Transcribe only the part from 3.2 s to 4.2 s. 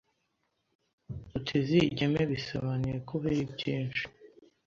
heri byinshi